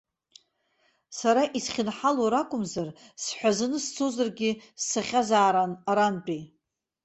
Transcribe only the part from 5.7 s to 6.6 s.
арантәи.